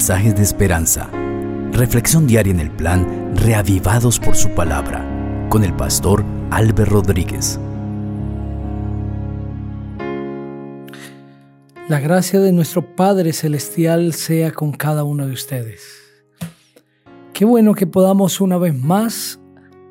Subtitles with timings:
[0.00, 1.10] mensajes de esperanza.
[1.72, 5.06] Reflexión diaria en el plan Reavivados por su palabra
[5.50, 7.60] con el pastor Álvaro Rodríguez.
[11.86, 15.82] La gracia de nuestro Padre Celestial sea con cada uno de ustedes.
[17.34, 19.38] Qué bueno que podamos una vez más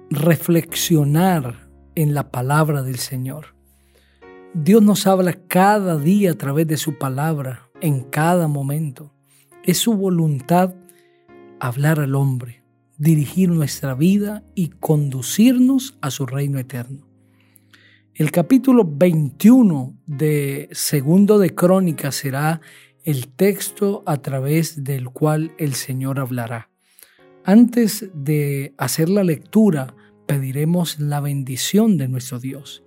[0.09, 3.53] reflexionar en la palabra del Señor.
[4.55, 9.13] Dios nos habla cada día a través de su palabra, en cada momento.
[9.63, 10.75] Es su voluntad
[11.59, 12.63] hablar al hombre,
[12.97, 17.07] dirigir nuestra vida y conducirnos a su reino eterno.
[18.13, 22.61] El capítulo 21 de Segundo de Crónicas será
[23.03, 26.69] el texto a través del cual el Señor hablará.
[27.43, 32.83] Antes de hacer la lectura, pediremos la bendición de nuestro Dios.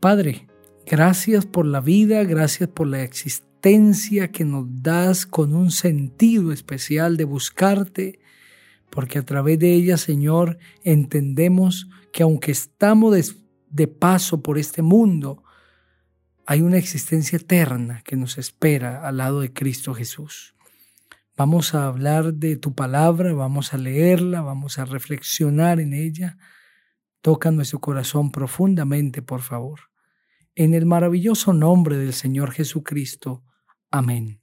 [0.00, 0.48] Padre,
[0.86, 7.16] Gracias por la vida, gracias por la existencia que nos das con un sentido especial
[7.16, 8.18] de buscarte,
[8.90, 13.36] porque a través de ella, Señor, entendemos que aunque estamos
[13.70, 15.44] de, paso por este mundo,
[16.44, 20.56] hay una existencia eterna que nos espera al lado de Cristo Jesús.
[21.36, 26.36] Vamos a hablar de tu palabra, vamos a leerla, vamos a reflexionar en ella.
[27.20, 29.80] Toca nuestro corazón profundamente, por favor.
[30.56, 33.44] En el maravilloso nombre del Señor Jesucristo.
[33.92, 34.42] Amén.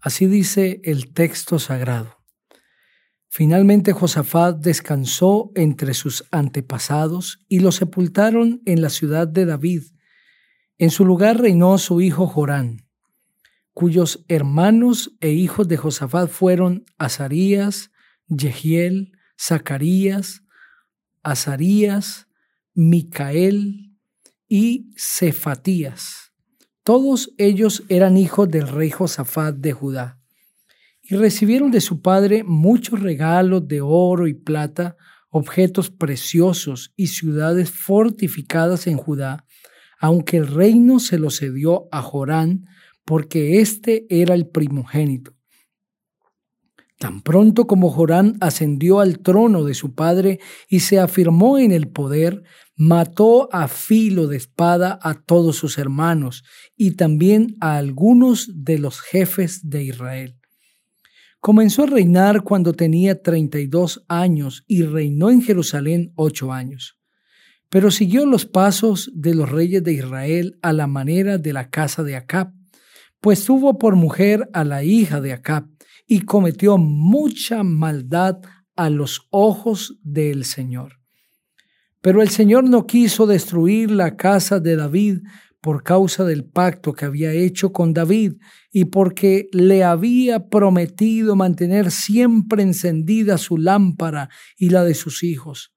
[0.00, 2.18] Así dice el texto sagrado.
[3.28, 9.84] Finalmente Josafat descansó entre sus antepasados y lo sepultaron en la ciudad de David.
[10.76, 12.86] En su lugar reinó su hijo Jorán,
[13.72, 17.90] cuyos hermanos e hijos de Josafat fueron Azarías,
[18.28, 20.42] Jehiel, Zacarías,
[21.22, 22.28] Azarías,
[22.74, 23.88] Micael,
[24.48, 26.27] y Cefatías.
[26.88, 30.18] Todos ellos eran hijos del rey Josafat de Judá
[31.02, 34.96] y recibieron de su padre muchos regalos de oro y plata,
[35.28, 39.44] objetos preciosos y ciudades fortificadas en Judá,
[40.00, 42.64] aunque el reino se lo cedió a Jorán
[43.04, 45.37] porque éste era el primogénito.
[46.98, 51.88] Tan pronto como Jorán ascendió al trono de su padre y se afirmó en el
[51.88, 52.42] poder,
[52.76, 56.42] mató a filo de espada a todos sus hermanos
[56.76, 60.38] y también a algunos de los jefes de Israel.
[61.38, 66.98] Comenzó a reinar cuando tenía 32 años y reinó en Jerusalén ocho años.
[67.68, 72.02] Pero siguió los pasos de los reyes de Israel a la manera de la casa
[72.02, 72.52] de Acab,
[73.20, 75.77] pues tuvo por mujer a la hija de Acab
[76.08, 78.38] y cometió mucha maldad
[78.74, 80.94] a los ojos del Señor.
[82.00, 85.18] Pero el Señor no quiso destruir la casa de David
[85.60, 88.34] por causa del pacto que había hecho con David
[88.72, 95.74] y porque le había prometido mantener siempre encendida su lámpara y la de sus hijos.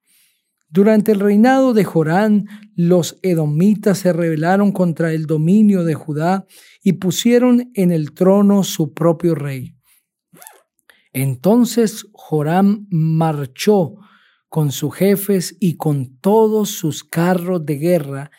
[0.70, 6.46] Durante el reinado de Jorán, los edomitas se rebelaron contra el dominio de Judá
[6.81, 9.75] y pusieron en el trono su propio rey.
[11.14, 13.96] Entonces Joram marchó
[14.50, 18.32] con sus jefes y con todos sus carros de guerra,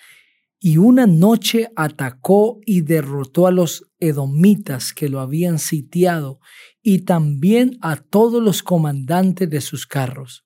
[0.60, 6.38] y una noche atacó y derrotó a los edomitas que lo habían sitiado,
[6.82, 10.44] y también a todos los comandantes de sus carros.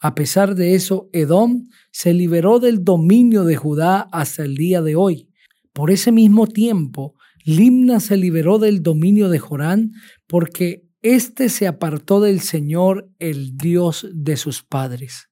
[0.00, 4.96] A pesar de eso, Edom se liberó del dominio de Judá hasta el día de
[4.96, 5.28] hoy.
[5.72, 9.92] Por ese mismo tiempo, Limna se liberó del dominio de Jorán
[10.26, 15.28] porque este se apartó del Señor, el Dios de sus padres.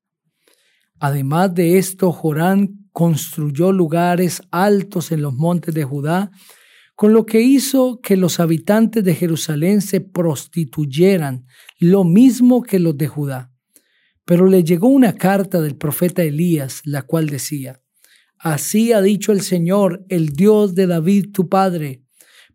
[0.99, 6.31] Además de esto, Jorán construyó lugares altos en los montes de Judá,
[6.95, 11.47] con lo que hizo que los habitantes de Jerusalén se prostituyeran,
[11.79, 13.53] lo mismo que los de Judá.
[14.27, 17.81] Pero le llegó una carta del profeta Elías, la cual decía,
[18.39, 22.03] Así ha dicho el Señor, el Dios de David tu padre,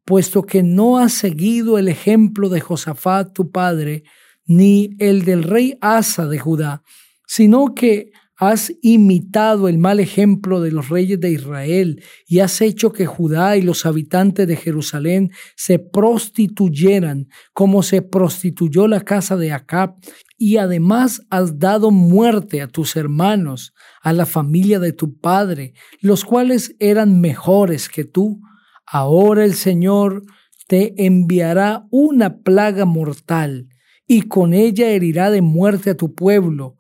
[0.06, 4.04] puesto que no has seguido el ejemplo de Josafat tu padre,
[4.46, 6.84] ni el del rey Asa de Judá,
[7.25, 12.92] sino que has imitado el mal ejemplo de los reyes de Israel y has hecho
[12.92, 19.54] que Judá y los habitantes de Jerusalén se prostituyeran como se prostituyó la casa de
[19.54, 19.96] Acab.
[20.38, 26.25] Y además has dado muerte a tus hermanos, a la familia de tu padre, los
[26.25, 28.42] cuales eran mejores que tú,
[28.85, 30.23] Ahora el Señor
[30.67, 33.69] te enviará una plaga mortal
[34.07, 36.77] y con ella herirá de muerte a tu pueblo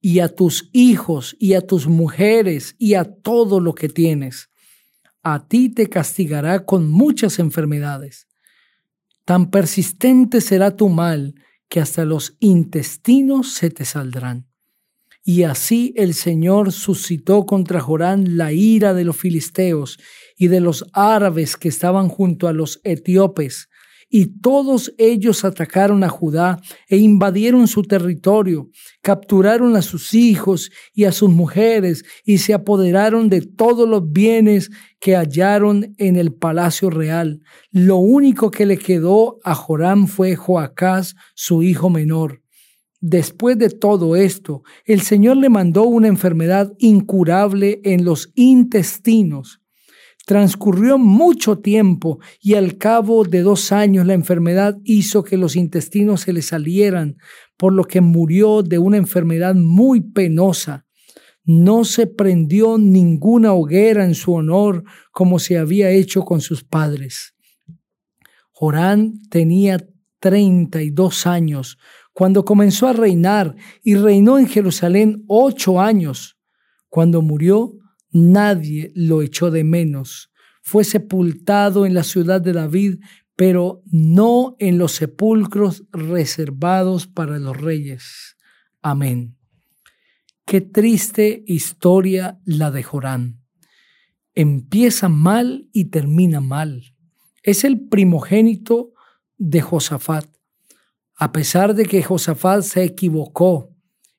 [0.00, 4.50] y a tus hijos y a tus mujeres y a todo lo que tienes.
[5.22, 8.28] A ti te castigará con muchas enfermedades.
[9.24, 11.34] Tan persistente será tu mal
[11.68, 14.48] que hasta los intestinos se te saldrán.
[15.22, 19.98] Y así el Señor suscitó contra Jorán la ira de los filisteos
[20.38, 23.68] y de los árabes que estaban junto a los etíopes,
[24.10, 28.70] y todos ellos atacaron a Judá e invadieron su territorio,
[29.02, 34.70] capturaron a sus hijos y a sus mujeres y se apoderaron de todos los bienes
[34.98, 37.40] que hallaron en el palacio real.
[37.70, 42.40] Lo único que le quedó a Joram fue Joacás, su hijo menor.
[43.00, 49.60] Después de todo esto, el Señor le mandó una enfermedad incurable en los intestinos
[50.28, 56.20] Transcurrió mucho tiempo y al cabo de dos años la enfermedad hizo que los intestinos
[56.20, 57.16] se le salieran,
[57.56, 60.84] por lo que murió de una enfermedad muy penosa.
[61.44, 67.34] No se prendió ninguna hoguera en su honor como se había hecho con sus padres.
[68.52, 69.78] Jorán tenía
[70.20, 71.78] treinta y dos años
[72.12, 76.36] cuando comenzó a reinar y reinó en Jerusalén ocho años.
[76.90, 77.78] Cuando murió,
[78.10, 80.30] Nadie lo echó de menos.
[80.62, 82.96] Fue sepultado en la ciudad de David,
[83.36, 88.36] pero no en los sepulcros reservados para los reyes.
[88.82, 89.36] Amén.
[90.44, 93.42] Qué triste historia la de Jorán.
[94.34, 96.94] Empieza mal y termina mal.
[97.42, 98.92] Es el primogénito
[99.36, 100.26] de Josafat.
[101.16, 103.74] A pesar de que Josafat se equivocó,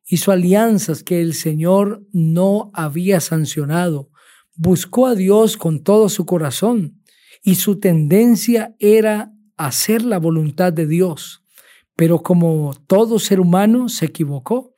[0.10, 4.10] hizo alianzas que el Señor no había sancionado,
[4.56, 7.04] buscó a Dios con todo su corazón
[7.44, 11.44] y su tendencia era hacer la voluntad de Dios.
[11.96, 14.76] Pero como todo ser humano se equivocó.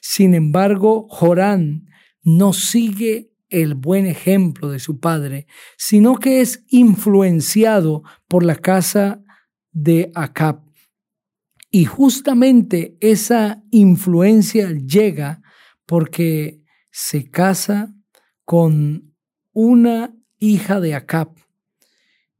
[0.00, 1.86] Sin embargo, Jorán
[2.22, 9.24] no sigue el buen ejemplo de su padre, sino que es influenciado por la casa
[9.72, 10.67] de Acab.
[11.70, 15.42] Y justamente esa influencia llega
[15.84, 17.94] porque se casa
[18.44, 19.14] con
[19.52, 21.34] una hija de Acab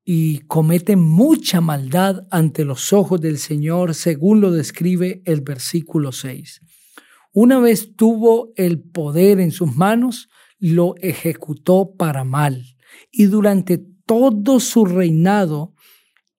[0.04, 6.62] y comete mucha maldad ante los ojos del Señor, según lo describe el versículo 6.
[7.34, 12.64] Una vez tuvo el poder en sus manos, lo ejecutó para mal
[13.10, 15.74] y durante todo su reinado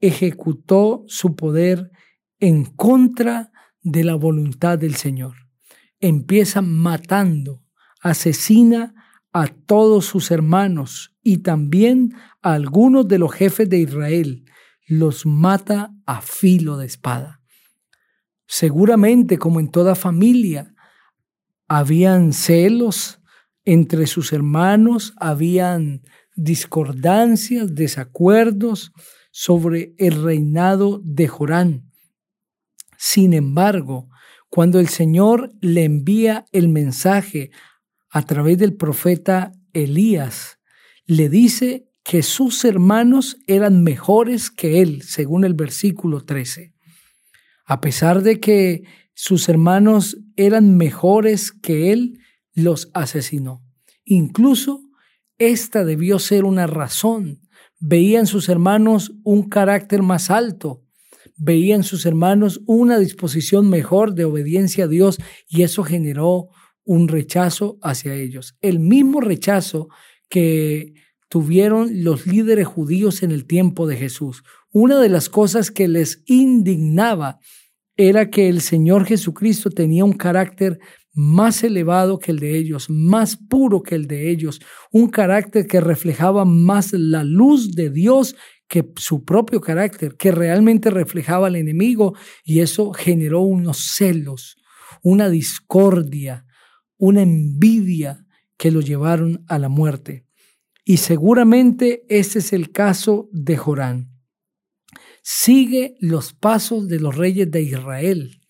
[0.01, 1.91] ejecutó su poder
[2.39, 3.51] en contra
[3.81, 5.35] de la voluntad del Señor.
[5.99, 7.63] Empieza matando,
[8.01, 8.93] asesina
[9.33, 14.45] a todos sus hermanos y también a algunos de los jefes de Israel.
[14.87, 17.41] Los mata a filo de espada.
[18.47, 20.73] Seguramente, como en toda familia,
[21.67, 23.19] habían celos
[23.65, 26.01] entre sus hermanos, habían
[26.35, 28.91] discordancias, desacuerdos
[29.31, 31.88] sobre el reinado de Jorán.
[33.01, 34.09] Sin embargo,
[34.49, 37.49] cuando el Señor le envía el mensaje
[38.09, 40.59] a través del profeta Elías,
[41.05, 46.73] le dice que sus hermanos eran mejores que él, según el versículo 13.
[47.63, 52.19] A pesar de que sus hermanos eran mejores que él,
[52.53, 53.63] los asesinó.
[54.03, 54.81] Incluso
[55.37, 57.47] esta debió ser una razón.
[57.79, 60.83] Veían sus hermanos un carácter más alto,
[61.39, 65.17] veían sus hermanos una disposición mejor de obediencia a Dios
[65.47, 66.49] y eso generó
[66.83, 68.55] un rechazo hacia ellos.
[68.61, 69.89] El mismo rechazo
[70.29, 70.93] que
[71.29, 74.43] tuvieron los líderes judíos en el tiempo de Jesús.
[74.71, 77.39] Una de las cosas que les indignaba
[77.95, 80.79] era que el Señor Jesucristo tenía un carácter
[81.13, 84.59] más elevado que el de ellos, más puro que el de ellos,
[84.91, 88.35] un carácter que reflejaba más la luz de Dios
[88.69, 94.57] que su propio carácter, que realmente reflejaba al enemigo, y eso generó unos celos,
[95.01, 96.45] una discordia,
[96.97, 98.25] una envidia
[98.57, 100.25] que lo llevaron a la muerte.
[100.85, 104.11] Y seguramente ese es el caso de Jorán.
[105.23, 108.41] Sigue los pasos de los reyes de Israel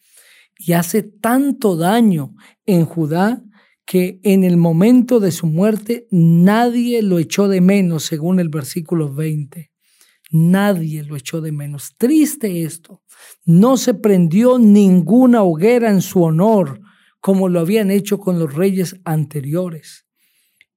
[0.58, 2.36] y hace tanto daño
[2.66, 3.44] en Judá
[3.86, 9.14] que en el momento de su muerte nadie lo echó de menos, según el versículo
[9.14, 9.72] 20.
[10.30, 11.96] Nadie lo echó de menos.
[11.98, 13.02] Triste esto.
[13.46, 16.80] No se prendió ninguna hoguera en su honor,
[17.20, 20.06] como lo habían hecho con los reyes anteriores.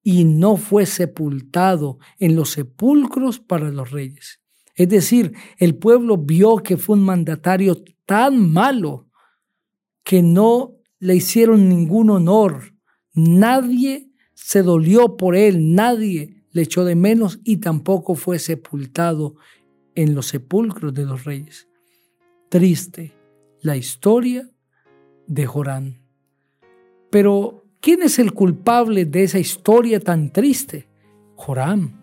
[0.03, 4.41] Y no fue sepultado en los sepulcros para los reyes.
[4.75, 9.09] Es decir, el pueblo vio que fue un mandatario tan malo
[10.03, 12.75] que no le hicieron ningún honor.
[13.13, 19.37] Nadie se dolió por él, nadie le echó de menos y tampoco fue sepultado
[19.95, 21.69] en los sepulcros de los reyes.
[22.49, 23.15] Triste
[23.63, 24.51] la historia
[25.29, 26.03] de Jorán.
[27.11, 30.89] Pero, ¿quién es el culpable de esa historia tan triste?
[31.37, 32.03] Joram.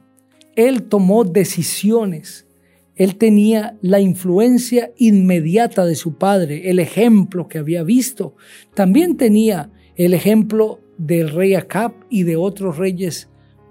[0.55, 2.47] Él tomó decisiones.
[2.95, 8.35] Él tenía la influencia inmediata de su padre, el ejemplo que había visto.
[8.73, 13.28] También tenía el ejemplo del rey Acab y de otros reyes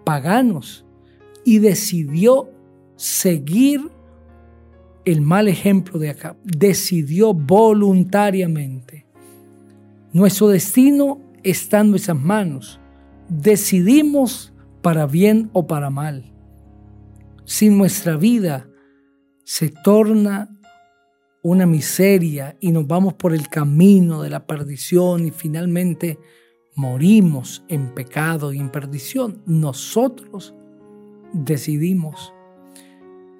[0.09, 0.87] paganos.
[1.45, 2.49] Y decidió
[2.97, 3.91] seguir
[5.05, 6.37] el mal ejemplo de Acab.
[6.45, 9.07] Decidió voluntariamente.
[10.15, 12.81] Nuestro destino está en nuestras manos.
[13.29, 16.33] Decidimos para bien o para mal.
[17.45, 18.67] Si nuestra vida
[19.45, 20.49] se torna
[21.43, 26.19] una miseria y nos vamos por el camino de la perdición y finalmente
[26.79, 30.55] morimos en pecado y en perdición, nosotros
[31.33, 32.33] decidimos.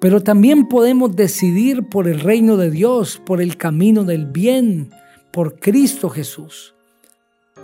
[0.01, 4.91] Pero también podemos decidir por el reino de Dios, por el camino del bien,
[5.31, 6.75] por Cristo Jesús.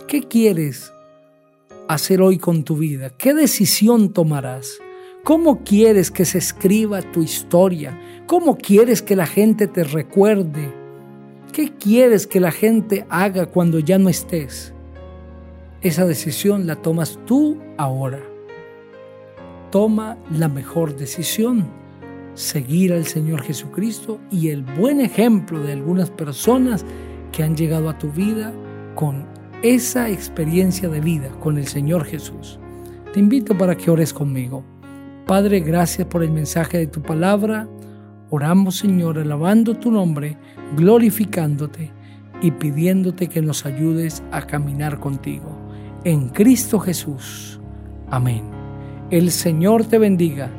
[0.08, 0.94] ¿Qué quieres
[1.88, 3.10] hacer hoy con tu vida?
[3.10, 4.78] ¿Qué decisión tomarás?
[5.24, 8.00] ¿Cómo quieres que se escriba tu historia?
[8.26, 10.72] ¿Cómo quieres que la gente te recuerde?
[11.52, 14.72] ¿Qué quieres que la gente haga cuando ya no estés?
[15.86, 18.18] Esa decisión la tomas tú ahora.
[19.70, 21.64] Toma la mejor decisión,
[22.34, 26.84] seguir al Señor Jesucristo y el buen ejemplo de algunas personas
[27.30, 28.52] que han llegado a tu vida
[28.96, 29.26] con
[29.62, 32.58] esa experiencia de vida con el Señor Jesús.
[33.14, 34.64] Te invito para que ores conmigo.
[35.24, 37.68] Padre, gracias por el mensaje de tu palabra.
[38.30, 40.36] Oramos, Señor, alabando tu nombre,
[40.76, 41.92] glorificándote
[42.42, 45.55] y pidiéndote que nos ayudes a caminar contigo.
[46.06, 47.58] En Cristo Jesús.
[48.12, 48.44] Amén.
[49.10, 50.52] El Señor te bendiga